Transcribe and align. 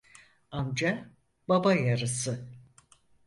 Amca, 0.51 1.11
baba 1.47 1.73
yarısı. 1.73 2.47